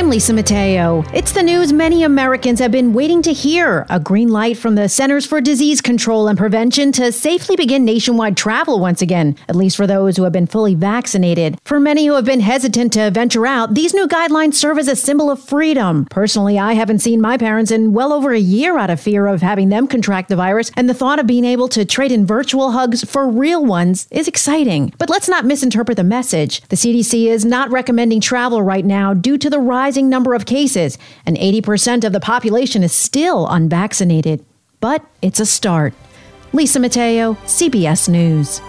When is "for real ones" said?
23.04-24.08